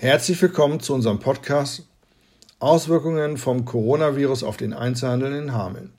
Herzlich 0.00 0.40
willkommen 0.40 0.78
zu 0.78 0.94
unserem 0.94 1.18
Podcast 1.18 1.84
Auswirkungen 2.60 3.36
vom 3.36 3.64
Coronavirus 3.64 4.44
auf 4.44 4.56
den 4.56 4.72
Einzelhandel 4.72 5.32
in 5.32 5.52
Hameln. 5.52 5.92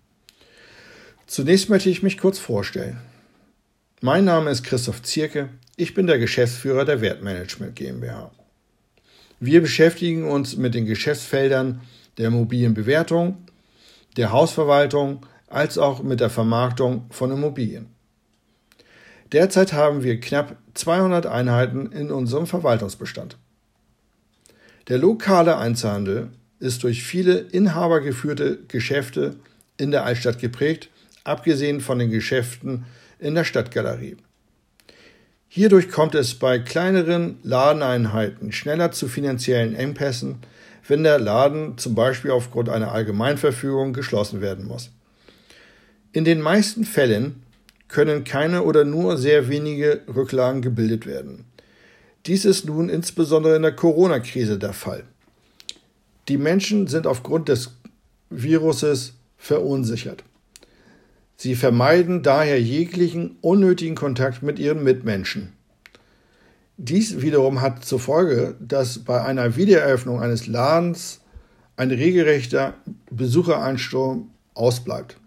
Zunächst 1.27 1.67
möchte 1.67 1.89
ich 1.89 2.01
mich 2.01 2.17
kurz 2.17 2.39
vorstellen. 2.39 3.01
Mein 3.99 4.23
Name 4.23 4.51
ist 4.51 4.63
Christoph 4.63 5.01
Zierke, 5.01 5.49
ich 5.75 5.95
bin 5.95 6.07
der 6.07 6.17
Geschäftsführer 6.17 6.85
der 6.85 7.01
Wertmanagement 7.01 7.75
GmbH. 7.75 8.31
Wir 9.41 9.59
beschäftigen 9.59 10.31
uns 10.31 10.55
mit 10.55 10.75
den 10.75 10.85
Geschäftsfeldern 10.85 11.81
der 12.17 12.29
mobilen 12.29 12.75
Bewertung, 12.75 13.49
der 14.15 14.31
Hausverwaltung 14.31 15.25
als 15.47 15.77
auch 15.77 16.01
mit 16.03 16.21
der 16.21 16.29
Vermarktung 16.29 17.05
von 17.09 17.31
Immobilien. 17.31 17.87
Derzeit 19.33 19.73
haben 19.73 20.03
wir 20.03 20.21
knapp 20.21 20.55
200 20.75 21.25
Einheiten 21.25 21.91
in 21.91 22.11
unserem 22.11 22.47
Verwaltungsbestand. 22.47 23.37
Der 24.89 24.97
lokale 24.97 25.57
Einzelhandel 25.57 26.29
ist 26.59 26.83
durch 26.83 27.03
viele 27.03 27.37
inhabergeführte 27.37 28.57
Geschäfte 28.67 29.35
in 29.77 29.91
der 29.91 30.03
Altstadt 30.03 30.39
geprägt, 30.39 30.89
abgesehen 31.23 31.79
von 31.79 31.99
den 31.99 32.09
Geschäften 32.09 32.85
in 33.19 33.35
der 33.35 33.43
Stadtgalerie. 33.43 34.17
Hierdurch 35.47 35.89
kommt 35.89 36.15
es 36.15 36.33
bei 36.33 36.57
kleineren 36.57 37.37
Ladeneinheiten 37.43 38.51
schneller 38.51 38.91
zu 38.91 39.07
finanziellen 39.07 39.75
Engpässen, 39.75 40.37
wenn 40.87 41.03
der 41.03 41.19
Laden 41.19 41.77
zum 41.77 41.93
Beispiel 41.93 42.31
aufgrund 42.31 42.69
einer 42.69 42.91
Allgemeinverfügung 42.91 43.93
geschlossen 43.93 44.41
werden 44.41 44.65
muss. 44.65 44.89
In 46.13 46.25
den 46.25 46.41
meisten 46.41 46.83
Fällen 46.83 47.43
können 47.87 48.23
keine 48.23 48.63
oder 48.63 48.85
nur 48.85 49.17
sehr 49.17 49.49
wenige 49.49 50.01
Rücklagen 50.07 50.63
gebildet 50.63 51.05
werden. 51.05 51.45
Dies 52.25 52.45
ist 52.45 52.65
nun 52.65 52.89
insbesondere 52.89 53.55
in 53.55 53.61
der 53.61 53.75
Corona-Krise 53.75 54.57
der 54.57 54.73
Fall. 54.73 55.03
Die 56.27 56.37
Menschen 56.37 56.87
sind 56.87 57.07
aufgrund 57.07 57.49
des 57.49 57.71
Viruses 58.29 59.13
verunsichert. 59.37 60.23
Sie 61.37 61.55
vermeiden 61.55 62.21
daher 62.21 62.61
jeglichen 62.61 63.37
unnötigen 63.41 63.95
Kontakt 63.95 64.43
mit 64.43 64.59
ihren 64.59 64.83
Mitmenschen. 64.83 65.53
Dies 66.75 67.21
wiederum 67.21 67.61
hat 67.61 67.83
zur 67.83 67.99
Folge, 67.99 68.55
dass 68.59 68.99
bei 68.99 69.23
einer 69.23 69.55
Wiedereröffnung 69.55 70.21
eines 70.21 70.47
Ladens 70.47 71.21
ein 71.77 71.91
regelrechter 71.91 72.73
Besucheransturm 73.09 74.29
ausbleibt. 74.53 75.17